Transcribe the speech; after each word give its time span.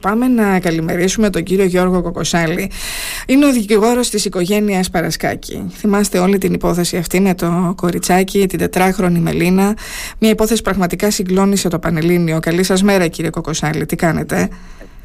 Πάμε 0.00 0.28
να 0.28 0.60
καλημερίσουμε 0.60 1.30
τον 1.30 1.42
κύριο 1.42 1.64
Γιώργο 1.64 2.02
Κοκοσάλη. 2.02 2.70
Είναι 3.26 3.46
ο 3.46 3.52
δικηγόρος 3.52 4.10
της 4.10 4.24
οικογένειας 4.24 4.90
Παρασκάκη. 4.90 5.66
Θυμάστε 5.72 6.18
όλη 6.18 6.38
την 6.38 6.52
υπόθεση 6.52 6.96
αυτή 6.96 7.20
με 7.20 7.34
το 7.34 7.74
κοριτσάκι, 7.76 8.46
την 8.46 8.58
τετράχρονη 8.58 9.18
Μελίνα. 9.18 9.76
Μια 10.18 10.30
υπόθεση 10.30 10.62
πραγματικά 10.62 11.10
συγκλώνησε 11.10 11.68
το 11.68 11.78
Πανελλήνιο. 11.78 12.40
Καλή 12.40 12.62
σας 12.62 12.82
μέρα, 12.82 13.06
κύριε 13.06 13.30
Κοκοσάλη. 13.30 13.86
Τι 13.86 13.96
κάνετε; 13.96 14.48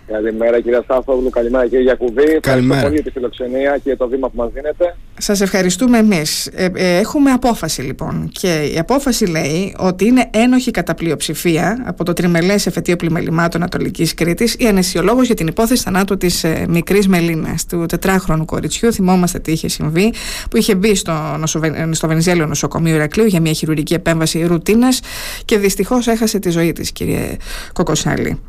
Καλημέρα 0.08 0.60
κύριε 0.60 0.80
Στάθογλου, 0.84 1.30
καλημέρα 1.30 1.68
κύριε 1.68 1.84
Γιακουβή. 1.84 2.40
Καλημέρα. 2.40 2.82
πολύ 2.82 3.02
τη 3.02 3.12
φιλοξενία 3.12 3.78
και 3.84 3.96
το 3.96 4.08
βήμα 4.08 4.30
που 4.30 4.36
μας 4.38 4.52
δίνετε. 4.54 4.96
Σας 5.18 5.42
ευχαριστούμε 5.42 5.98
εμείς. 5.98 6.48
Ε, 6.48 6.70
ε, 6.76 6.98
έχουμε 6.98 7.32
απόφαση 7.32 7.82
λοιπόν 7.82 8.30
και 8.32 8.72
η 8.74 8.80
απόφαση 8.80 9.26
λέει 9.26 9.76
ότι 9.78 10.06
είναι 10.06 10.30
ένοχη 10.34 10.72
κατά 10.72 10.96
πλειοψηφία 10.96 11.84
από 11.86 12.04
το 12.04 12.14
τριμελές 12.14 12.66
εφετείο 12.66 12.96
πλημελημάτων 12.96 13.62
Ανατολικής 13.62 14.14
Κρήτης 14.14 14.56
η 14.60 14.68
ανεσιολόγος 14.68 15.26
για 15.26 15.36
την 15.36 15.48
υπόθεση 15.48 15.84
θανάτου 15.84 16.18
της 16.18 16.44
ε, 16.44 16.66
μικρής 16.70 17.08
Μελίνας, 17.08 17.66
του 17.66 17.86
τετράχρονου 17.86 18.46
κοριτσιού. 18.46 18.94
Θυμόμαστε 18.94 19.40
τι 19.40 19.52
είχε 19.52 19.68
συμβεί, 19.68 20.14
που 20.50 20.58
είχε 20.58 20.76
μπει 20.76 20.96
στο, 20.96 21.36
νοσοβε... 21.40 21.90
στο 21.92 22.08
Βενιζέλιο 22.08 22.46
νοσοκομείο 22.46 22.96
Ηρακλείου 22.96 23.26
για 23.26 23.42
μια 23.42 23.54
χειρουργική 23.54 23.94
επέμβαση 23.94 24.46
ρουτίνας 24.46 25.00
και 25.46 25.58
δυστυχώς 25.58 26.08
έχασε 26.08 26.40
τη 26.40 26.50
ζωή 26.50 26.72
της 26.72 26.92
κύριε 26.92 27.38
Κοκοσάλη. 27.74 28.40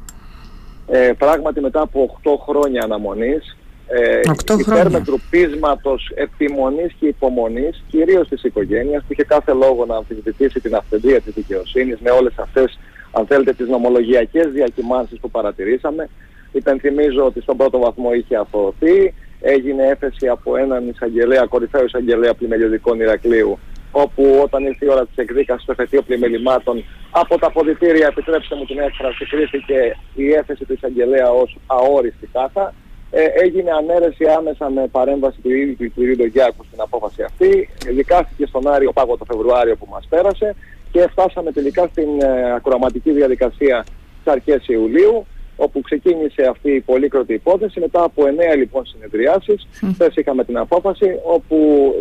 Ε, 0.89 1.13
πράγματι 1.19 1.61
μετά 1.61 1.81
από 1.81 2.03
8 2.03 2.37
χρόνια 2.49 2.83
αναμονής, 2.83 3.57
ε, 3.87 4.21
υπέρμετρου 4.59 5.17
πείσματος, 5.31 6.13
επιμονής 6.15 6.93
και 6.99 7.07
υπομονής, 7.07 7.85
κυρίως 7.91 8.29
της 8.29 8.43
οικογένειας, 8.43 9.03
που 9.03 9.13
είχε 9.13 9.25
κάθε 9.25 9.53
λόγο 9.53 9.85
να 9.87 9.97
αμφισβητήσει 9.97 10.61
την 10.61 10.75
αυθεντία 10.75 11.21
της 11.21 11.35
δικαιοσύνης 11.35 11.99
με 12.01 12.11
όλες 12.11 12.33
αυτές, 12.37 12.79
αν 13.13 13.27
θέλετε, 13.27 13.53
τις 13.53 13.69
νομολογιακές 13.69 14.47
διακυμάνσεις 14.53 15.21
που 15.21 15.31
παρατηρήσαμε. 15.31 16.09
Υπενθυμίζω 16.53 17.25
ότι 17.25 17.41
στον 17.41 17.57
πρώτο 17.57 17.79
βαθμό 17.79 18.13
είχε 18.13 18.37
αθωωωθεί, 18.37 19.15
έγινε 19.41 19.83
έφεση 19.87 20.29
από 20.29 20.57
έναν 20.57 20.89
εισαγγελέα, 20.89 21.47
κορυφαίο 21.47 21.85
εισαγγελέα 21.85 22.35
πλημελιωδικών 22.35 23.01
Ηρακλείου, 23.01 23.59
όπου 24.03 24.41
όταν 24.43 24.65
ήρθε 24.65 24.85
η 24.85 24.89
ώρα 24.89 25.07
της 25.07 25.17
εκδίκασης 25.17 25.63
στο 25.63 25.73
εφετείο 25.73 26.03
πλημελημάτων 26.03 26.85
από 27.11 27.39
τα 27.39 27.51
ποδητήρια, 27.51 28.07
επιτρέψτε 28.07 28.55
μου 28.57 28.65
την 28.65 28.79
έκφραση, 28.79 29.25
κρίθηκε 29.25 29.97
η 30.15 30.33
έφεση 30.33 30.65
του 30.65 30.73
εισαγγελέα 30.73 31.31
ως 31.31 31.59
αόριστη 31.67 32.29
κάθα. 32.33 32.75
Ε, 33.11 33.25
έγινε 33.45 33.71
ανέρεση 33.71 34.25
άμεσα 34.39 34.71
με 34.71 34.87
παρέμβαση 34.87 35.41
του 35.43 35.51
ίδιου 35.51 35.77
του 35.77 35.93
κ. 35.95 36.17
Ντογιάκου 36.17 36.65
στην 36.65 36.81
απόφαση 36.81 37.23
αυτή. 37.23 37.69
Δικάστηκε 37.87 38.47
στον 38.47 38.69
Άριο 38.69 38.93
Πάγο 38.93 39.17
το 39.17 39.25
Φεβρουάριο 39.25 39.77
που 39.77 39.87
μας 39.91 40.07
πέρασε 40.09 40.55
και 40.93 41.09
φτάσαμε 41.11 41.53
τελικά 41.53 41.89
στην 41.93 42.09
ε, 42.23 42.53
ακροαματική 42.53 43.11
διαδικασία 43.11 43.85
στις 44.21 44.33
αρχές 44.33 44.69
Ιουλίου 44.69 45.27
όπου 45.57 45.81
ξεκίνησε 45.81 46.43
αυτή 46.43 46.71
η 46.71 46.81
πολύκροτη 46.81 47.33
υπόθεση 47.33 47.81
μετά 47.81 48.03
από 48.03 48.27
εννέα 48.27 48.55
λοιπόν 48.57 48.87
συνεδριάσεις. 48.87 49.67
Χθες 49.93 50.15
είχαμε 50.15 50.45
την 50.45 50.59
απόφαση 50.59 51.07
όπου 51.25 51.59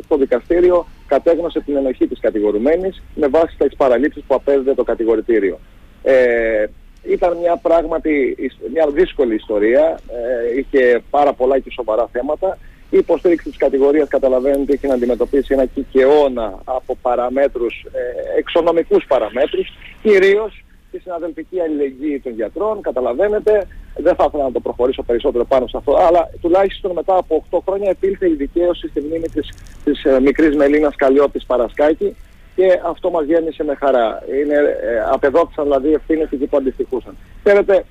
το 0.08 0.18
δικαστήριο 0.18 0.86
κατέγνωσε 1.08 1.60
την 1.60 1.76
ενοχή 1.76 2.08
της 2.08 2.20
κατηγορουμένης 2.20 3.04
με 3.16 3.28
βάση 3.28 3.58
τα 3.58 3.68
παραλήψεις 3.78 4.24
που 4.28 4.36
απέδιδε 4.36 4.74
το 4.74 4.84
κατηγορητήριο. 4.84 5.60
Ε, 6.04 6.66
ήταν 7.04 7.38
μια 7.38 7.56
πράγματι 7.62 8.36
μια 8.74 8.88
δύσκολη 8.88 9.36
ιστορία, 9.36 10.00
ε, 10.08 10.58
είχε 10.60 11.02
πάρα 11.10 11.34
πολλά 11.34 11.60
και 11.60 11.72
σοβαρά 11.72 12.08
θέματα. 12.12 12.58
Η 12.90 12.98
υποστήριξη 12.98 13.50
της 13.50 13.58
κατηγορίας 13.58 14.08
καταλαβαίνετε 14.08 14.74
έχει 14.74 14.88
να 14.88 14.94
αντιμετωπίσει 14.94 15.54
ένα 15.54 15.66
κικαιώνα 15.66 16.60
από 16.66 16.98
παραμέτρους, 17.02 17.86
ε, 17.92 18.40
εξονομικούς 18.40 19.06
παραμέτρους, 19.08 19.78
κυρίως 20.02 20.64
τη 20.92 21.00
συναδελφική 21.00 21.60
αλληλεγγύη 21.60 22.20
των 22.20 22.34
γιατρών, 22.34 22.82
καταλαβαίνετε. 22.82 23.68
Δεν 23.98 24.16
θα 24.16 24.26
ήθελα 24.28 24.44
να 24.44 24.52
το 24.52 24.60
προχωρήσω 24.60 25.04
περισσότερο 25.04 25.46
πάνω 25.46 25.68
σε 25.68 25.78
αυτό, 25.78 25.96
αλλά 25.96 26.30
τουλάχιστον 26.42 26.92
μετά 26.92 27.18
από 27.18 27.46
8 27.52 27.58
χρόνια 27.68 27.90
επήλθε 27.90 28.30
η 28.30 28.34
δικαίωση 28.34 28.88
στη 28.88 29.02
μνήμη 29.02 29.28
της, 29.28 29.50
της 29.84 30.04
ε, 30.04 30.20
μικρής 30.20 30.56
Μελίνας 30.56 30.96
Καλλιόπης 30.96 31.46
Παρασκάκη 31.46 32.16
και 32.56 32.80
αυτό 32.86 33.10
μας 33.10 33.26
γέννησε 33.26 33.64
με 33.64 33.76
χαρά. 33.76 34.24
Είναι, 34.44 34.56
ε, 34.56 35.04
απεδόθησαν 35.12 35.64
δηλαδή 35.64 35.94
ευθύνες 35.94 36.32
εκεί 36.32 36.46
που 36.46 36.58
αντιστοιχούσαν. 36.58 37.18
Ξέρετε, 37.44 37.86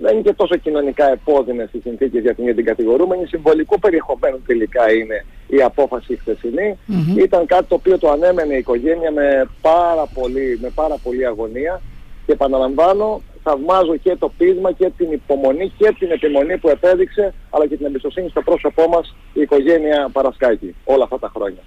δεν 0.00 0.12
είναι 0.12 0.22
και 0.22 0.32
τόσο 0.32 0.56
κοινωνικά 0.56 1.10
επώδυνες 1.12 1.68
οι 1.72 1.80
συνθήκες 1.82 2.22
για 2.22 2.34
την, 2.34 2.54
την 2.54 2.64
κατηγορούμενη. 2.64 3.26
Συμβολικό 3.26 3.78
περιεχομένο 3.78 4.38
τελικά 4.46 4.92
είναι 4.92 5.24
η 5.46 5.62
απόφαση 5.62 6.16
χθεσινή. 6.16 6.78
Ήταν 7.16 7.46
κάτι 7.46 7.64
το 7.64 7.74
οποίο 7.74 7.98
το 7.98 8.10
ανέμενε 8.10 8.54
η 8.54 8.58
οικογένεια 8.58 9.10
με 9.10 9.48
πάρα 9.60 10.06
πολύ, 10.14 10.58
με 10.62 10.70
πάρα 10.74 10.96
πολύ 11.02 11.26
αγωνία. 11.26 11.80
Και 12.26 12.32
επαναλαμβάνω, 12.32 13.20
θαυμάζω 13.50 13.96
και 13.96 14.16
το 14.16 14.32
πείσμα 14.38 14.72
και 14.72 14.90
την 14.96 15.12
υπομονή 15.12 15.72
και 15.78 15.94
την 15.98 16.10
επιμονή 16.10 16.58
που 16.58 16.68
επέδειξε, 16.68 17.34
αλλά 17.50 17.66
και 17.66 17.76
την 17.76 17.86
εμπιστοσύνη 17.86 18.28
στο 18.28 18.42
πρόσωπό 18.42 18.88
μας 18.88 19.16
η 19.32 19.40
οικογένεια 19.40 20.08
Παρασκάκη 20.12 20.74
όλα 20.84 21.04
αυτά 21.04 21.18
τα 21.18 21.30
χρόνια. 21.34 21.62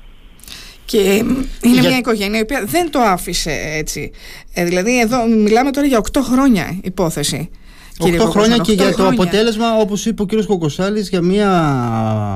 Και 0.86 1.02
είναι 1.62 1.80
μια 1.80 1.98
οικογένεια 1.98 2.40
η 2.40 2.42
οποία 2.42 2.64
δεν 2.66 2.92
το 2.92 3.00
άφησε 3.00 3.52
έτσι. 3.82 4.12
Ε, 4.54 4.64
δηλαδή 4.64 5.00
εδώ 5.00 5.26
μιλάμε 5.26 5.72
τώρα 5.72 5.88
για 5.88 6.02
8 6.12 6.20
χρόνια 6.22 6.80
υπόθεση. 6.84 7.50
8 8.04 8.30
χρόνια 8.30 8.58
και 8.58 8.72
για 8.72 8.96
το 8.96 9.08
αποτέλεσμα, 9.08 9.78
όπως 9.80 10.06
είπε 10.06 10.22
ο 10.22 10.26
κ. 10.26 10.30
Κοκοσάλη, 10.48 11.00
για 11.00 11.22
μια 11.22 11.50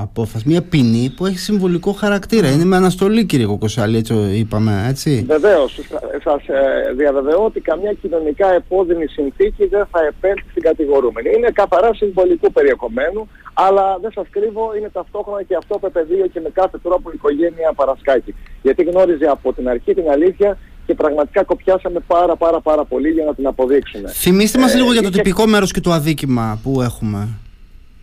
απόφαση, 0.02 0.44
μια 0.48 0.62
ποινή 0.62 1.14
που 1.16 1.26
έχει 1.26 1.40
συμβολικό 1.40 1.92
χαρακτήρα. 1.92 2.52
Είναι 2.52 2.66
με 2.66 2.76
αναστολή, 2.76 3.26
κύριε 3.26 3.46
Κοκοσάλη, 3.46 3.98
έτσι 3.98 4.14
είπαμε, 4.34 4.86
έτσι. 4.90 5.26
Βεβαίως. 5.28 5.80
Σας 6.24 6.48
ε, 6.48 6.94
διαβεβαιώ 6.98 7.44
ότι 7.46 7.60
καμιά 7.60 7.94
κοινωνικά 7.94 8.54
επώδυνη 8.54 9.08
συνθήκη 9.08 9.66
δεν 9.66 9.86
θα 9.92 10.00
επέλθει 10.08 10.50
στην 10.50 10.62
κατηγορούμενη. 10.62 11.30
Είναι 11.38 11.50
καθαρά 11.54 11.94
συμβολικού 11.94 12.52
περιεχομένου, 12.52 13.30
αλλά 13.54 13.98
δεν 14.02 14.12
σας 14.12 14.26
κρύβω, 14.30 14.74
είναι 14.78 14.90
ταυτόχρονα 14.90 15.44
και 15.44 15.56
αυτό 15.56 15.80
το 15.82 15.90
πεδίο 15.90 16.28
και 16.28 16.40
με 16.40 16.50
κάθε 16.50 16.78
τρόπο 16.84 17.10
η 17.10 17.14
οικογένεια 17.16 17.74
Παρασκάκη. 17.76 18.36
Γιατί 18.62 18.84
γνώριζε 18.84 19.26
από 19.26 19.54
την 19.54 19.70
αρχή 19.70 19.94
την 19.94 20.10
αλήθεια 20.10 20.58
και 20.88 20.94
πραγματικά 20.94 21.44
κοπιάσαμε 21.44 22.00
πάρα 22.08 22.36
πάρα 22.36 22.60
πάρα 22.60 22.84
πολύ 22.86 23.10
για 23.10 23.26
να 23.26 23.34
την 23.36 23.48
αποδείξουμε. 23.48 24.10
Θυμήστε 24.10 24.60
μας 24.60 24.74
ε, 24.74 24.78
λίγο 24.78 24.92
για 24.92 25.02
το 25.02 25.10
τυπικό 25.10 25.46
μέρος 25.48 25.72
και 25.72 25.82
το 25.82 25.92
αδίκημα 25.92 26.60
που 26.64 26.82
έχουμε. 26.82 27.28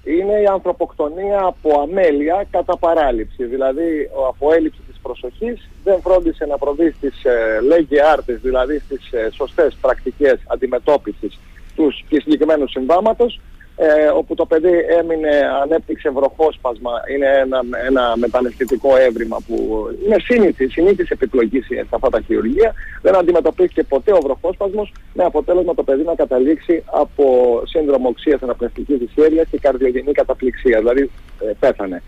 Είναι 0.05 0.41
η 0.41 0.47
ανθρωποκτονία 0.47 1.41
από 1.43 1.81
αμέλεια 1.81 2.47
κατά 2.51 2.77
παράληψη. 2.77 3.45
Δηλαδή 3.45 4.11
από 4.29 4.53
έλλειψη 4.53 4.81
της 4.89 4.99
προσοχής 5.03 5.69
δεν 5.85 6.01
φρόντισε 6.01 6.45
να 6.45 6.59
προβεί 6.59 6.95
στις 6.97 7.25
ε, 7.25 7.61
λέγε 7.61 8.03
άρτες, 8.13 8.41
δηλαδή 8.41 8.79
στις 8.79 9.13
ε, 9.13 9.31
σωστές 9.33 9.77
πρακτικές 9.81 10.39
αντιμετώπισης 10.47 11.39
τους 11.77 12.05
συγκεκριμένους 12.09 12.71
συμβάματος 12.71 13.41
ε, 13.77 14.07
όπου 14.07 14.35
το 14.35 14.47
παιδί 14.47 14.73
έμεινε, 14.99 15.31
ανέπτυξε 15.63 16.11
βροχόσπασμα, 16.11 16.91
είναι 17.15 17.27
ένα, 17.27 17.61
ένα 17.87 18.13
μεταναισθητικό 18.17 18.97
έβριμα 18.97 19.39
που 19.47 19.87
είναι 20.05 20.17
σύνηθι, 20.19 20.69
συνήθις 20.69 21.11
επιπλοκής 21.11 21.67
σε 21.67 21.87
αυτά 21.91 22.11
τα 22.11 22.21
χειρουργία. 22.21 22.75
Δεν 23.03 23.17
αντιμετωπίστηκε 23.17 23.83
ποτέ 23.83 24.13
ο 24.13 24.21
βροχόσπασμος 24.23 24.93
με 25.15 25.25
αποτέλεσμα 25.25 25.75
το 25.75 25.83
παιδί 25.83 26.03
να 26.03 26.15
καταλήξει 26.15 26.83
από 26.87 27.63
σύνδρομο 27.65 28.09
οξίας 28.09 28.43
αναπνευστικής 28.43 28.99
δυσχέρειας 28.99 29.47
και 29.51 29.59
καρδιογενή 29.59 30.13
καταπληξία, 30.13 30.79
δηλαδή 30.79 31.11
ε, 31.41 31.53
πέθανε. 31.61 32.03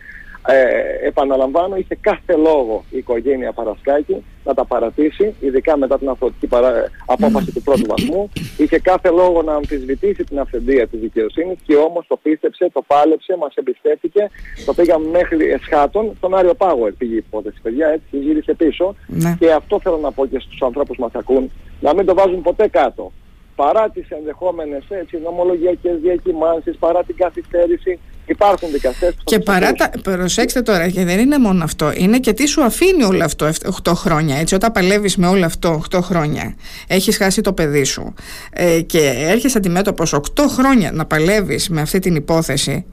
Ε, 0.48 1.06
επαναλαμβάνω, 1.06 1.76
είχε 1.76 1.98
κάθε 2.00 2.36
λόγο 2.36 2.84
η 2.90 2.98
οικογένεια 2.98 3.52
Παρασκάκη 3.52 4.24
να 4.44 4.54
τα 4.54 4.64
παρατήσει, 4.64 5.34
ειδικά 5.40 5.76
μετά 5.76 5.98
την 5.98 6.08
αυτοτική 6.08 6.46
παρά... 6.46 6.90
απόφαση 7.06 7.52
του 7.52 7.62
πρώτου 7.62 7.86
βαθμού. 7.86 8.30
Είχε 8.56 8.78
κάθε 8.78 9.10
λόγο 9.10 9.42
να 9.42 9.54
αμφισβητήσει 9.54 10.24
την 10.24 10.38
αυθεντία 10.38 10.86
της 10.86 11.00
δικαιοσύνης 11.00 11.58
και 11.66 11.76
όμως 11.76 12.06
το 12.06 12.16
πίστεψε, 12.16 12.70
το 12.72 12.82
πάλεψε, 12.86 13.36
μας 13.40 13.54
εμπιστεύτηκε. 13.54 14.30
Το 14.66 14.74
πήγαμε 14.74 15.08
μέχρι 15.08 15.50
εσχάτων, 15.50 16.12
στον 16.16 16.34
Άριο 16.34 16.54
Πάγο 16.54 16.88
πήγε 16.98 17.14
η 17.14 17.16
υπόθεση, 17.16 17.60
παιδιά, 17.62 17.88
έτσι 17.88 18.16
γύρισε 18.18 18.54
πίσω. 18.54 18.94
Ναι. 19.06 19.36
Και 19.38 19.52
αυτό 19.52 19.80
θέλω 19.80 19.96
να 19.96 20.12
πω 20.12 20.26
και 20.26 20.38
στους 20.38 20.62
ανθρώπους 20.62 20.96
που 20.96 21.02
μας 21.02 21.14
ακούν, 21.14 21.50
να 21.80 21.94
μην 21.94 22.06
το 22.06 22.14
βάζουν 22.14 22.42
ποτέ 22.42 22.68
κάτω 22.68 23.12
παρά 23.56 23.90
τις 23.90 24.10
ενδεχόμενες 24.10 24.84
έτσι, 24.88 25.18
νομολογιακές 25.18 25.98
διακυμάνσεις, 26.00 26.76
παρά 26.76 27.04
την 27.04 27.16
καθυστέρηση, 27.16 27.98
υπάρχουν 28.26 28.70
δικαστές 28.72 29.14
που 29.14 29.22
Και 29.24 29.38
παρά 29.38 29.72
τα, 29.72 29.90
προσέξτε 30.02 30.62
τώρα, 30.62 30.88
και 30.88 31.04
δεν 31.04 31.18
είναι 31.18 31.38
μόνο 31.38 31.64
αυτό, 31.64 31.92
είναι 31.96 32.18
και 32.18 32.32
τι 32.32 32.46
σου 32.46 32.62
αφήνει 32.62 33.02
όλο 33.04 33.24
αυτό 33.24 33.48
8 33.84 33.92
χρόνια, 33.94 34.36
έτσι, 34.36 34.54
όταν 34.54 34.72
παλεύεις 34.72 35.16
με 35.16 35.26
όλο 35.26 35.44
αυτό 35.44 35.82
8 35.90 35.98
χρόνια, 36.02 36.56
έχεις 36.88 37.16
χάσει 37.16 37.40
το 37.40 37.52
παιδί 37.52 37.84
σου 37.84 38.14
ε, 38.52 38.80
και 38.80 39.12
έρχεσαι 39.16 39.58
αντιμέτωπος 39.58 40.14
8 40.14 40.44
χρόνια 40.48 40.92
να 40.92 41.06
παλεύεις 41.06 41.68
με 41.68 41.80
αυτή 41.80 41.98
την 41.98 42.14
υπόθεση, 42.14 42.86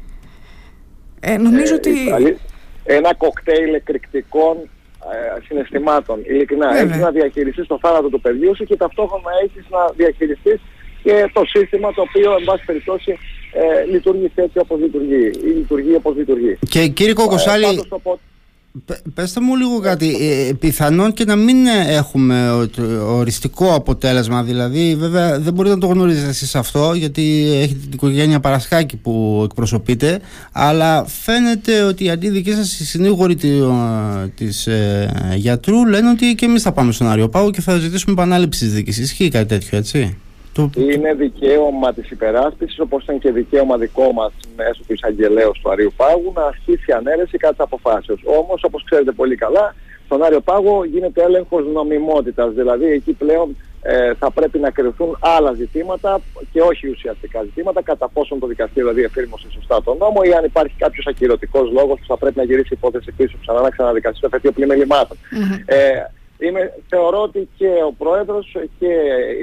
ε, 1.20 1.38
νομίζω 1.38 1.74
ε, 1.74 1.76
ότι... 1.76 1.92
Ένα 2.86 3.14
κοκτέιλ 3.16 3.74
εκρηκτικών 3.74 4.58
ε, 5.12 5.42
συναισθημάτων. 5.46 6.20
Ειλικρινά, 6.28 6.78
έχεις 6.78 6.98
να 6.98 7.12
διαχειριστείς 7.12 7.68
το 7.68 7.78
θάνατο 7.82 8.10
του 8.10 8.22
παιδιού 8.22 8.56
σου 8.56 8.64
και 8.64 8.76
ταυτόχρονα 8.76 9.32
έχεις 9.44 9.66
να 9.70 9.80
διαχειριστείς 9.96 10.62
και 11.04 11.30
το 11.34 11.42
σύστημα 11.46 11.94
το 11.94 12.02
οποίο, 12.02 12.36
εν 12.40 12.44
πάση 12.44 12.66
περιπτώσει, 12.66 13.18
ε, 13.54 13.92
λειτουργεί 13.92 14.32
έτσι 14.36 14.58
όπως 14.60 14.80
λειτουργεί. 14.80 15.32
Ή 15.44 15.48
λειτουργεί 15.58 15.96
όπως 15.96 16.16
λειτουργεί. 16.16 16.58
Και 16.70 16.88
κύριε 16.88 17.14
Κοκοσάλη, 17.14 17.66
Πεςτε 19.14 19.40
μου 19.40 19.56
λίγο 19.56 19.80
κάτι, 19.80 20.16
ε, 20.20 20.54
πιθανόν 20.54 21.14
και 21.14 21.26
να 21.26 21.36
μην 21.36 21.66
έχουμε 21.88 22.50
οριστικό 23.06 23.74
αποτέλεσμα 23.74 24.44
δηλαδή 24.44 24.96
βέβαια 24.96 25.40
δεν 25.40 25.54
μπορείτε 25.54 25.76
να 25.76 25.82
το 25.82 25.88
γνωρίζετε 25.88 26.30
εσείς 26.30 26.56
αυτό 26.56 26.94
γιατί 26.94 27.52
έχετε 27.62 27.80
την 27.80 27.92
οικογένεια 27.94 28.40
Παρασκάκη 28.40 28.98
που 28.98 29.42
εκπροσωπείτε 29.44 30.20
αλλά 30.52 31.06
φαίνεται 31.06 31.82
ότι 31.82 32.04
οι 32.04 32.10
αντίδικοι 32.10 32.52
σας 32.52 32.80
οι 32.80 32.86
συνήγοροι 32.86 33.36
της 34.36 34.68
ε, 34.68 35.10
γιατρού 35.36 35.86
λένε 35.88 36.10
ότι 36.10 36.36
και 36.36 36.46
εμείς 36.46 36.62
θα 36.62 36.72
πάμε 36.72 36.92
στον 36.92 37.08
Άριο 37.08 37.30
Πάγο 37.30 37.52
και 37.52 37.62
θα 37.62 37.78
ζητήσουμε 37.78 38.14
επανάληψη 38.14 38.60
της 38.60 38.74
δίκης, 38.74 38.98
ισχύει 38.98 39.30
κάτι 39.30 39.46
τέτοιο 39.46 39.78
έτσι; 39.78 40.18
Είναι 40.76 41.14
δικαίωμα 41.14 41.94
της 41.94 42.12
υπεράσπισης, 42.12 42.80
όπως 42.80 43.06
είναι 43.08 43.18
και 43.18 43.32
δικαίωμα 43.32 43.78
δικό 43.78 44.12
μας 44.12 44.34
μέσω 44.56 44.82
του 44.88 44.94
εισαγγελέου 44.94 45.52
του 45.62 45.70
Αρίου 45.72 45.94
Πάγου, 45.96 46.32
να 46.36 46.46
αρχίσει 46.46 46.86
η 46.88 46.94
ανέρεση 46.94 47.38
κατά 47.38 47.54
της 47.54 47.64
αποφάσεως. 47.64 48.22
Όμως, 48.26 48.64
όπως 48.64 48.84
ξέρετε 48.84 49.12
πολύ 49.12 49.36
καλά, 49.36 49.76
στον 50.06 50.24
Άριο 50.24 50.42
Πάγο 50.42 50.84
γίνεται 50.86 51.24
έλεγχος 51.24 51.66
νομιμότητας, 51.66 52.54
δηλαδή 52.54 52.86
εκεί 52.86 53.14
πλέον 53.14 53.56
ε, 53.82 54.14
θα 54.14 54.32
πρέπει 54.32 54.60
να 54.60 54.70
κρυθούν 54.70 55.18
άλλα 55.20 55.54
ζητήματα 55.54 56.22
και 56.52 56.62
όχι 56.62 56.90
ουσιαστικά 56.90 57.44
ζητήματα, 57.44 57.82
κατά 57.82 58.10
πόσον 58.10 58.40
το 58.40 58.48
δικαστήριο 58.48 58.90
δηλαδή 58.90 59.04
εφήρμοσε 59.06 59.48
σωστά 59.52 59.84
τον 59.84 59.98
νόμο 59.98 60.22
ή 60.24 60.34
αν 60.34 60.46
υπάρχει 60.46 60.76
κάποιος 60.78 61.08
ακυρωτικός 61.08 61.72
λόγος 61.72 62.00
που 62.00 62.06
θα 62.08 62.18
πρέπει 62.18 62.38
να 62.38 62.44
γυρίσει 62.44 62.74
η 62.74 62.78
υπόθεση 62.78 63.12
πίσω 63.12 63.38
ξανά 63.42 63.62
να 63.62 63.70
ξαναδικαστεί 63.70 64.18
στο 64.18 64.28
εφετείο 64.28 64.52
πλημελημάτων. 64.52 65.18
Ε, 65.66 65.78
Είμαι, 66.38 66.74
θεωρώ 66.90 67.22
ότι 67.22 67.50
και 67.58 67.70
ο 67.88 67.94
Πρόεδρος 67.98 68.56
και 68.80 68.92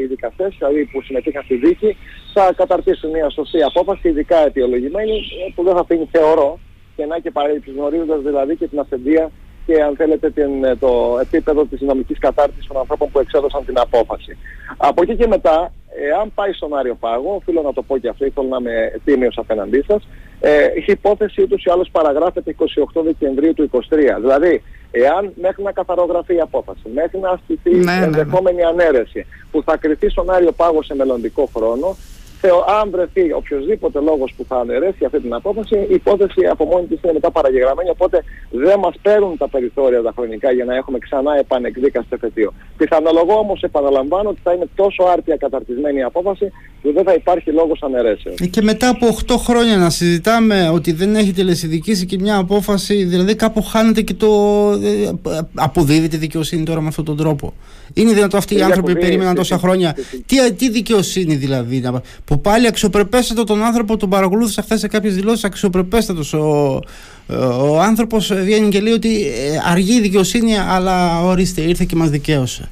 οι 0.01 0.07
δικαστές 0.07 0.55
δηλαδή 0.59 0.85
που 0.85 1.03
συμμετείχαν 1.03 1.43
στη 1.43 1.57
δίκη 1.57 1.97
θα 2.33 2.53
καταρτήσουν 2.57 3.11
μια 3.11 3.31
σωστή 3.31 3.63
απόφαση, 3.63 4.09
ειδικά 4.09 4.39
αιτιολογημένη, 4.47 5.21
που 5.55 5.63
δεν 5.63 5.75
θα 5.75 5.81
αφήνει 5.81 6.09
θεωρώ 6.13 6.59
και 6.97 7.07
να 7.07 7.19
και 7.19 7.31
παρέλειψης 7.31 7.75
γνωρίζοντας 7.75 8.23
δηλαδή 8.23 8.57
και 8.57 8.67
την 8.67 8.79
ασθεντία 8.79 9.31
και 9.67 9.83
αν 9.83 9.97
θέλετε 9.97 10.31
την, 10.31 10.79
το 10.79 11.19
επίπεδο 11.21 11.65
της 11.65 11.81
νομικής 11.81 12.19
κατάρτισης 12.19 12.67
των 12.67 12.77
ανθρώπων 12.77 13.11
που 13.11 13.19
εξέδωσαν 13.19 13.65
την 13.65 13.79
απόφαση. 13.79 14.37
Από 14.77 15.03
εκεί 15.03 15.17
και 15.17 15.27
μετά, 15.27 15.73
εάν 16.11 16.33
πάει 16.35 16.53
στον 16.53 16.77
Άριο 16.77 16.95
Πάγο, 16.95 17.35
οφείλω 17.35 17.63
να 17.63 17.73
το 17.73 17.83
πω 17.83 17.99
και 17.99 18.09
αυτό, 18.09 18.25
ήθελα 18.25 18.49
να 18.49 18.57
είμαι 18.61 18.93
τίμιος 19.05 19.39
απέναντί 19.39 19.83
σας, 19.87 20.09
ε, 20.41 20.65
η 20.75 20.85
υπόθεση 20.87 21.43
ούτως 21.43 21.65
ή 21.65 21.71
άλλως 21.71 21.89
παραγράφεται 21.91 22.51
28 22.51 23.03
Δεκεμβρίου 23.03 23.55
του 23.55 23.63
2023. 23.63 24.19
Δηλαδή, 24.21 24.63
εάν 24.91 25.33
μέχρι 25.41 25.63
να 25.63 25.73
καθαρογραφεί 25.73 26.35
η 26.35 26.41
απόφαση, 26.41 26.89
μέχρι 26.95 27.19
να 27.19 27.31
ασκηθεί 27.31 27.75
ναι, 27.75 27.93
ναι, 27.93 27.99
ναι. 27.99 28.05
ενδεχόμενη 28.05 28.63
ανέρεση 28.63 29.27
που 29.51 29.63
θα 29.63 29.77
κρυθεί 29.77 30.09
στον 30.09 30.31
Άριο 30.31 30.53
Πάγο 30.53 30.83
σε 30.83 30.95
μελλοντικό 30.95 31.51
χρόνο, 31.57 31.97
Θεω, 32.41 32.65
αν 32.81 32.91
βρεθεί 32.91 33.33
οποιοδήποτε 33.33 34.01
λόγος 34.01 34.33
που 34.37 34.45
θα 34.49 34.57
αναιρέσει 34.57 35.05
αυτή 35.05 35.21
την 35.21 35.35
απόφαση, 35.35 35.77
η 35.77 35.95
υπόθεση 35.95 36.47
από 36.47 36.65
μόνη 36.65 36.87
της 36.87 36.99
είναι 37.03 37.13
μετά 37.13 37.31
παραγεγραμμένη. 37.31 37.91
Οπότε 37.91 38.25
δεν 38.51 38.79
μας 38.79 38.95
παίρνουν 39.03 39.37
τα 39.37 39.49
περιθώρια 39.49 40.03
τα 40.03 40.13
χρονικά 40.17 40.53
για 40.53 40.65
να 40.65 40.75
έχουμε 40.75 40.99
ξανά 40.99 41.37
επανεκδίκαση 41.39 42.07
στο 42.07 42.15
εφετείο. 42.15 42.53
Πιθανολογώ 42.77 43.39
όμως, 43.39 43.63
επαναλαμβάνω, 43.63 44.29
ότι 44.29 44.41
θα 44.43 44.53
είναι 44.53 44.69
τόσο 44.75 45.03
άρτια 45.13 45.37
καταρτισμένη 45.37 45.99
η 45.99 46.03
απόφαση 46.03 46.53
που 46.83 46.93
δεν 46.93 47.05
θα 47.05 47.15
υπάρχει 47.15 47.51
λόγος 47.51 47.83
αναιρέσεως. 47.83 48.41
Ε, 48.41 48.47
και 48.47 48.63
μετά 48.63 48.89
από 48.89 49.07
8 49.27 49.35
χρόνια 49.39 49.77
να 49.77 49.91
συζητάμε 49.91 50.69
ότι 50.69 50.93
δεν 50.93 51.15
έχει 51.17 51.33
τελεσυδικήσει 51.33 52.07
και 52.07 52.19
μια 52.19 52.37
απόφαση, 52.37 53.05
δηλαδή 53.05 53.35
κάπου 53.35 53.63
χάνεται 53.63 54.03
και 54.03 54.15
το. 54.15 54.29
Ε, 54.83 55.11
αποδίδει 55.55 56.09
τη 56.09 56.17
δικαιοσύνη 56.17 56.63
τώρα 56.63 56.81
με 56.81 56.89
αυτόν 56.89 57.05
τον 57.05 57.17
τρόπο. 57.17 57.53
Είναι 57.95 58.13
δυνατό 58.13 58.37
αυτοί 58.37 58.57
οι 58.57 58.63
άνθρωποι 58.63 58.93
που 58.93 59.01
περίμεναν 59.01 59.35
τόσα 59.35 59.59
χρόνια; 59.59 59.97
Τι, 60.27 60.53
τι 60.53 60.71
δικαιοσύνη 60.71 61.35
δηλαδή, 61.35 61.83
που 62.31 62.41
πάλι 62.41 62.67
αξιοπρεπέστατο 62.67 63.45
τον 63.45 63.63
άνθρωπο 63.63 63.97
τον 63.97 64.09
παρακολούθησα 64.09 64.63
χθες 64.63 64.81
σε 64.81 64.89
κάποιες 64.89 65.15
δηλώσεις. 65.15 65.45
Αξιοπρεπέστατος 65.45 66.33
ο, 66.33 66.81
ο 67.71 67.81
άνθρωπος 67.81 68.33
βγαίνει 68.35 68.69
και 68.69 68.81
λέει 68.81 68.93
ότι 68.93 69.27
ε, 69.27 69.71
αργεί 69.71 69.97
η 69.97 70.01
δικαιοσύνη, 70.01 70.59
αλλά 70.59 71.25
ορίστε, 71.25 71.61
ήρθε 71.61 71.85
και 71.89 71.97
μας 71.97 72.11
δικαίωσε. 72.11 72.69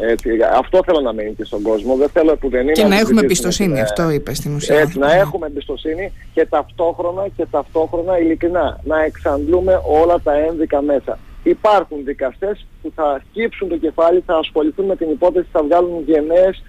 Έτσι, 0.00 0.30
αυτό 0.58 0.80
θέλω 0.84 1.00
να 1.00 1.12
μείνει 1.12 1.34
και 1.34 1.44
στον 1.44 1.62
κόσμο. 1.62 1.96
Δεν 1.96 2.08
θέλω 2.08 2.36
που 2.36 2.48
δεν 2.48 2.62
είναι. 2.62 2.72
Και 2.72 2.82
να, 2.82 2.88
να 2.88 2.98
έχουμε 2.98 3.20
εμπιστοσύνη, 3.20 3.80
αυτό 3.80 4.10
είπες 4.10 4.36
στην 4.36 4.54
ουσία. 4.54 4.78
Έτσι, 4.78 4.98
να 4.98 5.12
έχουμε 5.12 5.46
εμπιστοσύνη 5.46 6.12
και 6.34 6.46
ταυτόχρονα 6.46 7.26
και 7.36 7.46
ταυτόχρονα 7.50 8.18
ειλικρινά 8.18 8.80
να 8.84 9.02
εξαντλούμε 9.04 9.80
όλα 10.02 10.20
τα 10.20 10.32
ένδικα 10.36 10.82
μέσα 10.82 11.18
υπάρχουν 11.48 12.04
δικαστές 12.04 12.66
που 12.82 12.92
θα 12.94 13.22
σκύψουν 13.28 13.68
το 13.68 13.76
κεφάλι, 13.76 14.22
θα 14.26 14.36
ασχοληθούν 14.36 14.84
με 14.84 14.96
την 14.96 15.10
υπόθεση, 15.10 15.48
θα 15.52 15.62
βγάλουν 15.62 16.02
γενναίες 16.06 16.62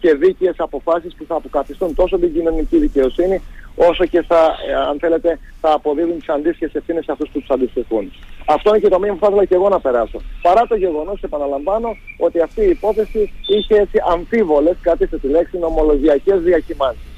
και 0.00 0.14
δίκαιες 0.14 0.54
αποφάσεις 0.58 1.14
που 1.14 1.24
θα 1.28 1.34
αποκαθιστούν 1.34 1.94
τόσο 1.94 2.18
την 2.18 2.32
κοινωνική 2.32 2.78
δικαιοσύνη 2.78 3.42
όσο 3.76 4.04
και 4.06 4.22
θα, 4.22 4.56
ε, 4.68 4.74
αν 4.74 4.98
θέλετε, 4.98 5.38
θα 5.60 5.72
αποδίδουν 5.72 6.18
τις 6.18 6.28
αντίστοιχες 6.28 6.74
ευθύνες 6.74 7.04
σε 7.04 7.12
αυτούς 7.12 7.28
που 7.28 7.38
τους 7.38 7.50
αντιστοιχούν. 7.50 8.12
Αυτό 8.46 8.70
είναι 8.70 8.78
και 8.78 8.88
το 8.88 8.98
μήνυμα 8.98 9.18
που 9.18 9.24
θα 9.24 9.30
ήθελα 9.30 9.44
και 9.44 9.54
εγώ 9.54 9.68
να 9.68 9.80
περάσω. 9.80 10.20
Παρά 10.42 10.66
το 10.66 10.74
γεγονός, 10.74 11.22
επαναλαμβάνω, 11.22 11.96
ότι 12.18 12.40
αυτή 12.40 12.60
η 12.60 12.68
υπόθεση 12.68 13.32
είχε 13.46 13.74
έτσι 13.74 13.98
αμφίβολες, 14.12 14.76
κάτι 14.82 15.06
τη 15.06 15.28
λέξη, 15.28 15.58
νομολογιακές 15.58 16.40
διακυμάνσεις. 16.40 17.13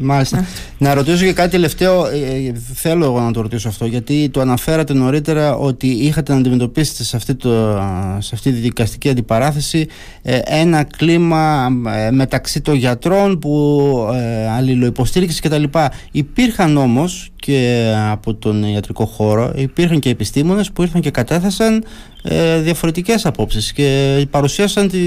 Μάλιστα. 0.00 0.46
Να 0.78 0.94
ρωτήσω 0.94 1.24
και 1.24 1.32
κάτι 1.32 1.50
τελευταίο. 1.50 2.06
Ε, 2.06 2.18
ε, 2.18 2.52
θέλω 2.74 3.04
εγώ 3.04 3.20
να 3.20 3.32
το 3.32 3.40
ρωτήσω 3.40 3.68
αυτό, 3.68 3.86
γιατί 3.86 4.28
το 4.28 4.40
αναφέρατε 4.40 4.92
νωρίτερα 4.92 5.56
ότι 5.56 5.86
είχατε 5.86 6.32
να 6.32 6.38
αντιμετωπίσετε 6.38 7.04
σε 7.04 7.16
αυτή, 7.16 7.34
το, 7.34 7.80
σε 8.18 8.34
αυτή 8.34 8.52
τη 8.52 8.58
δικαστική 8.58 9.08
αντιπαράθεση 9.08 9.86
ε, 10.22 10.38
ένα 10.44 10.84
κλίμα 10.84 11.68
μεταξύ 12.10 12.60
των 12.60 12.74
γιατρών 12.74 13.38
που 13.38 13.92
ε, 14.14 14.48
αλληλοϊποστήριξε 14.48 15.40
κτλ. 15.40 15.64
Υπήρχαν 16.10 16.76
όμως 16.76 17.30
και 17.46 17.92
από 18.10 18.34
τον 18.34 18.62
ιατρικό 18.62 19.06
χώρο 19.06 19.52
υπήρχαν 19.56 19.98
και 19.98 20.08
επιστήμονες 20.08 20.72
που 20.72 20.82
ήρθαν 20.82 21.00
και 21.00 21.10
κατέθεσαν 21.10 21.84
ε, 22.22 22.60
διαφορετικές 22.60 23.26
απόψεις 23.26 23.72
και 23.72 24.26
παρουσίασαν 24.30 24.88
τη, 24.88 24.98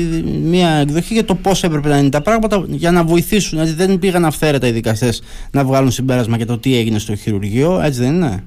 μια 0.43 0.69
εκδοχή 0.69 1.13
για 1.13 1.25
το 1.25 1.35
πώς 1.35 1.63
έπρεπε 1.63 1.89
να 1.89 1.97
είναι 1.97 2.09
τα 2.09 2.21
πράγματα 2.21 2.63
για 2.67 2.91
να 2.91 3.03
βοηθήσουν, 3.03 3.63
γιατί 3.63 3.73
δεν 3.85 3.99
πήγαν 3.99 4.25
αυθαίρετα 4.25 4.67
οι 4.67 4.71
δικαστές 4.71 5.21
να 5.51 5.63
βγάλουν 5.63 5.91
συμπέρασμα 5.91 6.37
για 6.37 6.45
το 6.45 6.57
τι 6.57 6.77
έγινε 6.77 6.99
στο 6.99 7.15
χειρουργείο, 7.15 7.81
έτσι 7.81 7.99
δεν 7.99 8.13
είναι. 8.13 8.43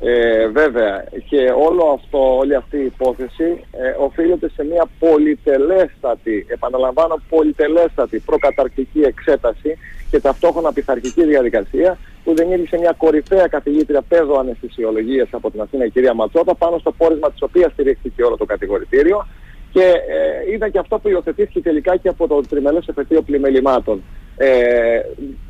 Ε, 0.00 0.46
βέβαια 0.46 1.04
και 1.28 1.52
όλο 1.66 1.84
αυτό, 1.94 2.36
όλη 2.36 2.54
αυτή 2.54 2.76
η 2.76 2.84
υπόθεση 2.84 3.64
ε, 3.70 3.94
οφείλεται 3.98 4.48
σε 4.48 4.64
μια 4.64 4.84
πολυτελέστατη, 4.98 6.46
επαναλαμβάνω 6.48 7.22
πολυτελέστατη 7.28 8.18
προκαταρκτική 8.18 9.00
εξέταση 9.00 9.78
και 10.10 10.20
ταυτόχρονα 10.20 10.72
πειθαρχική 10.72 11.24
διαδικασία 11.24 11.98
που 12.24 12.34
δημιούργησε 12.34 12.78
μια 12.78 12.94
κορυφαία 12.98 13.46
καθηγήτρια 13.46 14.02
πέδο 14.02 14.38
αναισθησιολογίας 14.38 15.28
από 15.30 15.50
την 15.50 15.60
Αθήνα 15.60 15.84
η 15.84 15.90
κυρία 15.90 16.14
Ματσότα 16.14 16.54
πάνω 16.54 16.78
στο 16.78 16.92
πόρισμα 16.92 17.30
της 17.30 17.42
οποίας 17.42 17.72
στηρίχθηκε 17.72 18.22
όλο 18.22 18.36
το 18.36 18.44
κατηγορητήριο 18.44 19.26
και 19.72 19.84
ε, 19.84 20.54
ήταν 20.54 20.70
και 20.70 20.78
αυτό 20.78 20.98
που 20.98 21.08
υιοθετήθηκε 21.08 21.60
τελικά 21.60 21.96
και 21.96 22.08
από 22.08 22.26
το 22.26 22.40
τριμελές 22.40 22.88
εφετείο 22.88 23.22
πλημελημάτων. 23.22 24.02
Ε, 24.36 25.00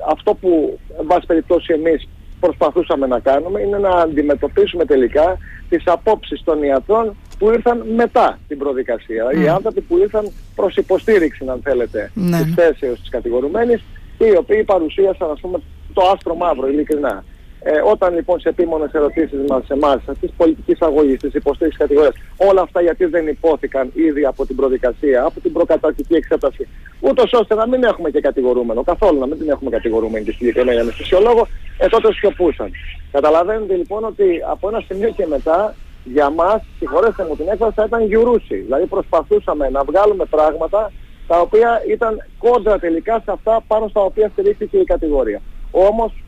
αυτό 0.09 0.35
που, 0.35 0.79
εν 1.01 1.07
πάση 1.07 1.27
περιπτώσει, 1.27 1.73
εμείς 1.73 2.09
προσπαθούσαμε 2.41 3.07
να 3.07 3.19
κάνουμε 3.19 3.61
είναι 3.61 3.79
να 3.79 3.91
αντιμετωπίσουμε 3.91 4.85
τελικά 4.85 5.39
τις 5.69 5.83
απόψεις 5.87 6.43
των 6.45 6.63
ιατρών 6.63 7.17
που 7.39 7.51
ήρθαν 7.51 7.85
μετά 7.97 8.39
την 8.49 8.59
προδικασία. 8.59 9.27
Mm. 9.27 9.43
Οι 9.43 9.49
άνθρωποι 9.49 9.81
που 9.81 9.99
ήρθαν 9.99 10.33
προς 10.55 10.77
υποστήριξη, 10.77 11.45
αν 11.49 11.61
θέλετε, 11.63 12.11
ναι. 12.15 12.43
της 12.43 12.55
θέσεως 12.55 13.01
της 13.01 13.09
κατηγορουμένης 13.09 13.85
και 14.19 14.25
οι 14.25 14.37
οποίοι 14.37 14.65
παρουσίασαν, 14.65 15.31
ας 15.31 15.41
πούμε, 15.41 15.61
το 15.93 16.03
άστρο 16.13 16.35
μαύρο, 16.35 16.69
ειλικρινά. 16.69 17.25
Ε, 17.63 17.81
όταν 17.93 18.15
λοιπόν 18.15 18.41
σε 18.41 18.49
επίμονες 18.49 18.93
ερωτήσεις 18.93 19.39
μας 19.49 19.67
σε 19.67 19.73
εμάς, 19.73 20.01
της 20.21 20.31
πολιτικής 20.37 20.81
αγωγής, 20.81 21.19
της 21.19 21.35
υποστήριξης 21.35 21.81
κατηγορίας, 21.81 22.15
όλα 22.37 22.63
αυτά 22.63 22.81
γιατί 22.81 23.05
δεν 23.05 23.27
υπόθηκαν 23.27 23.91
ήδη 23.95 24.25
από 24.25 24.47
την 24.47 24.57
προδικασία, 24.57 25.25
από 25.25 25.41
την 25.41 25.53
προκαταρκτική 25.53 26.15
εξέταση, 26.15 26.69
ούτως 27.01 27.33
ώστε 27.33 27.55
να 27.55 27.67
μην 27.69 27.83
έχουμε 27.85 28.11
και 28.11 28.21
κατηγορούμενο, 28.21 28.83
καθόλου 28.83 29.19
να 29.19 29.27
μην 29.27 29.39
την 29.39 29.51
έχουμε 29.51 29.71
κατηγορούμενη 29.71 30.25
τη 30.25 30.33
συγκεκριμένη 30.33 30.81
αναισθησιολόγο, 30.81 31.47
ε, 31.79 31.87
τότε 31.87 32.13
σιωπούσαν. 32.13 32.71
Καταλαβαίνετε 33.13 33.75
λοιπόν 33.75 34.05
ότι 34.05 34.43
από 34.51 34.69
ένα 34.69 34.81
σημείο 34.89 35.11
και 35.11 35.27
μετά 35.27 35.75
για 36.05 36.31
μας, 36.31 36.63
συγχωρέστε 36.79 37.27
μου 37.29 37.37
την 37.37 37.49
έκφραση, 37.49 37.73
θα 37.77 37.85
ήταν 37.87 38.07
γιουρούσι. 38.07 38.57
Δηλαδή 38.57 38.87
προσπαθούσαμε 38.87 39.69
να 39.69 39.85
βγάλουμε 39.85 40.25
πράγματα 40.25 40.93
τα 41.27 41.41
οποία 41.41 41.83
ήταν 41.89 42.25
κόντρα 42.39 42.79
τελικά 42.79 43.15
σε 43.25 43.31
αυτά 43.31 43.63
πάνω 43.67 43.89
στα 43.89 44.01
οποία 44.01 44.29
στηρίχθηκε 44.29 44.79
η 44.79 44.85
κατηγορία. 44.85 45.41
Όμως 45.71 46.13
ε, 46.13 46.28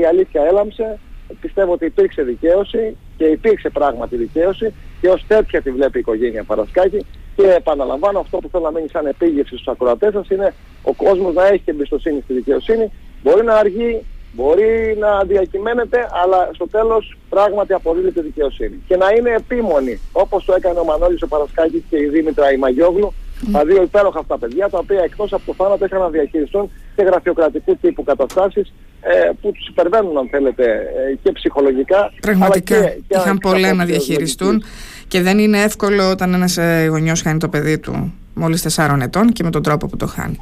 η 0.00 0.04
αλήθεια 0.04 0.42
έλαμψε, 0.42 0.98
πιστεύω 1.40 1.72
ότι 1.72 1.84
υπήρξε 1.84 2.22
δικαίωση 2.22 2.96
και 3.16 3.24
υπήρξε 3.24 3.68
πράγματι 3.68 4.16
δικαίωση 4.16 4.74
και 5.00 5.08
ως 5.08 5.24
τέτοια 5.28 5.62
τη 5.62 5.70
βλέπει 5.70 5.96
η 5.96 6.00
οικογένεια 6.00 6.44
Παρασκάκη 6.44 7.06
και 7.36 7.46
επαναλαμβάνω 7.56 8.18
αυτό 8.18 8.38
που 8.38 8.48
θέλω 8.48 8.64
να 8.64 8.70
μείνει 8.70 8.88
σαν 8.88 9.06
επίγευση 9.06 9.54
στους 9.54 9.68
ακροατές 9.68 10.12
σας 10.12 10.28
είναι 10.28 10.54
ο 10.82 10.92
κόσμος 10.92 11.34
να 11.34 11.46
έχει 11.46 11.62
εμπιστοσύνη 11.64 12.20
στη 12.20 12.32
δικαιοσύνη, 12.32 12.92
μπορεί 13.22 13.44
να 13.44 13.54
αργεί, 13.54 14.04
μπορεί 14.32 14.96
να 14.98 15.24
διακυμαίνεται, 15.24 16.08
αλλά 16.22 16.50
στο 16.52 16.68
τέλος 16.68 17.16
πράγματι 17.28 17.72
αποδίδεται 17.72 18.20
δικαιοσύνη. 18.20 18.82
Και 18.88 18.96
να 18.96 19.06
είναι 19.16 19.30
επίμονη, 19.30 20.00
όπως 20.12 20.44
το 20.44 20.54
έκανε 20.54 20.78
ο 20.78 20.84
Μανώλης 20.84 21.22
ο 21.22 21.26
Παρασκάκης 21.28 21.82
και 21.90 21.96
η 21.98 22.08
Δήμητρα 22.08 22.52
η 22.52 22.56
Μαγιόγλου, 22.56 23.14
Mm. 23.38 23.62
δύο 23.66 23.82
υπέροχα 23.82 24.18
αυτά 24.18 24.38
παιδιά, 24.38 24.68
τα 24.68 24.78
οποία 24.78 25.00
εκτός 25.02 25.32
από 25.32 25.42
το 25.46 25.54
θάνατο 25.54 25.84
είχαν 25.84 26.00
να 26.00 26.08
διαχειριστούν 26.08 26.70
και 26.98 27.04
γραφειοκρατικού 27.04 27.76
τύπου 27.76 28.04
καταστάσεις 28.04 28.72
ε, 29.00 29.30
που 29.40 29.52
τους 29.52 29.66
υπερβαίνουν 29.68 30.18
αν 30.18 30.28
θέλετε 30.30 30.64
ε, 30.64 31.14
και 31.22 31.32
ψυχολογικά. 31.32 32.12
Πραγματικά 32.20 32.76
αλλά 32.76 32.88
και, 32.88 33.00
και 33.08 33.16
είχαν 33.18 33.38
πολλά 33.38 33.74
να 33.74 33.84
διαχειριστούν 33.84 34.62
και 35.08 35.20
δεν 35.20 35.38
είναι 35.38 35.62
εύκολο 35.62 36.10
όταν 36.10 36.34
ένας 36.34 36.56
ε, 36.56 36.86
γονιός 36.90 37.22
χάνει 37.22 37.38
το 37.38 37.48
παιδί 37.48 37.78
του 37.78 38.14
μόλις 38.34 38.76
4 38.76 38.98
ετών 39.02 39.32
και 39.32 39.42
με 39.42 39.50
τον 39.50 39.62
τρόπο 39.62 39.86
που 39.86 39.96
το 39.96 40.06
χάνει. 40.06 40.36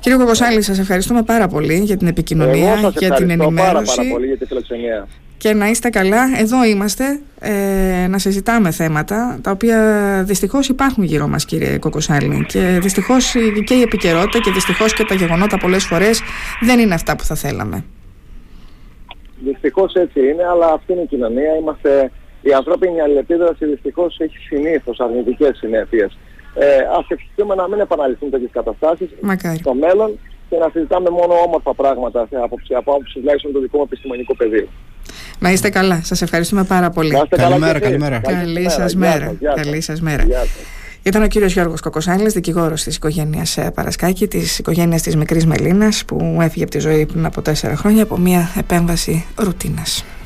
Κύριε 0.00 0.18
Κοκοσάλη, 0.18 0.62
σας 0.62 0.78
ευχαριστούμε 0.78 1.22
πάρα 1.22 1.48
πολύ 1.48 1.78
για 1.78 1.96
την 1.96 2.06
επικοινωνία, 2.06 2.92
και 2.98 3.08
την 3.08 3.30
ενημέρωση. 3.30 3.96
Πάρα, 3.96 3.96
πάρα 3.96 4.08
πολύ 4.12 4.26
για 4.26 4.36
τη 4.36 4.44
φιλοξενία 4.44 5.08
και 5.42 5.54
να 5.54 5.66
είστε 5.66 5.90
καλά. 5.90 6.22
Εδώ 6.38 6.64
είμαστε 6.64 7.20
ε, 7.40 8.06
να 8.08 8.18
συζητάμε 8.18 8.70
θέματα 8.70 9.38
τα 9.42 9.50
οποία 9.50 9.78
δυστυχώς 10.26 10.68
υπάρχουν 10.68 11.04
γύρω 11.04 11.26
μας 11.26 11.44
κύριε 11.44 11.78
Κοκοσάλη 11.78 12.46
και 12.48 12.78
δυστυχώς 12.82 13.34
και 13.64 13.74
η 13.74 13.80
επικαιρότητα 13.82 14.38
και 14.38 14.50
δυστυχώς 14.50 14.92
και 14.94 15.04
τα 15.04 15.14
γεγονότα 15.14 15.58
πολλές 15.58 15.84
φορές 15.84 16.22
δεν 16.60 16.78
είναι 16.78 16.94
αυτά 16.94 17.16
που 17.16 17.24
θα 17.24 17.34
θέλαμε. 17.34 17.84
Δυστυχώς 19.44 19.94
έτσι 19.94 20.20
είναι, 20.28 20.44
αλλά 20.52 20.66
αυτή 20.72 20.92
είναι 20.92 21.02
η 21.02 21.06
κοινωνία. 21.06 21.56
Είμαστε, 21.60 22.10
η 22.42 22.52
ανθρώπινη 22.52 23.00
αλληλεπίδραση 23.00 23.66
δυστυχώς 23.66 24.16
έχει 24.18 24.36
συνήθως 24.36 25.00
αρνητικές 25.00 25.56
συνέπειες. 25.56 26.18
Ε, 26.54 26.66
ας 26.98 27.06
ευχηθούμε 27.08 27.54
να 27.54 27.68
μην 27.68 27.80
επαναληφθούν 27.80 28.30
τέτοιες 28.30 28.50
καταστάσεις 28.52 29.08
στο 29.58 29.74
μέλλον 29.74 30.18
και 30.50 30.56
να 30.56 30.68
συζητάμε 30.72 31.10
μόνο 31.10 31.34
όμορφα 31.46 31.74
πράγματα 31.74 32.28
από 32.40 32.58
άποψη 32.76 33.12
τουλάχιστον 33.14 33.52
του 33.52 33.60
δικού 33.60 33.76
μου 33.76 33.82
επιστημονικού 33.86 34.36
πεδίου. 34.36 34.68
Να 35.42 35.50
είστε 35.50 35.68
καλά. 35.68 36.00
Σας 36.04 36.22
ευχαριστούμε 36.22 36.64
πάρα 36.64 36.90
πολύ. 36.90 37.22
Καλημέρα, 37.28 37.78
καλημέρα. 37.78 38.18
Καλή 38.18 38.70
σας 38.70 38.94
μέρα. 38.94 39.34
Καλή 39.54 39.80
σας 39.80 40.00
μέρα. 40.00 40.24
Ήταν 41.02 41.22
ο 41.22 41.26
κύριος 41.26 41.52
Γιώργος 41.52 41.80
Κοκοσάλης, 41.80 42.32
δικηγόρος 42.32 42.82
της 42.82 42.96
οικογένειας 42.96 43.56
ε, 43.56 43.70
Παρασκάκη, 43.74 44.26
της 44.26 44.58
οικογένειας 44.58 45.02
της 45.02 45.16
μικρής 45.16 45.46
Μελίνας 45.46 46.04
που 46.04 46.38
έφυγε 46.40 46.62
από 46.62 46.72
τη 46.72 46.78
ζωή 46.78 47.06
πριν 47.06 47.24
από 47.24 47.42
τέσσερα 47.42 47.76
χρόνια 47.76 48.02
από 48.02 48.18
μια 48.18 48.50
επέμβαση 48.58 49.26
ρουτίνας. 49.34 50.04